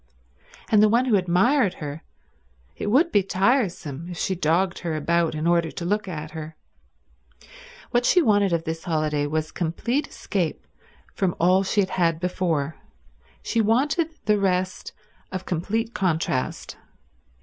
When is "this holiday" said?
8.63-9.27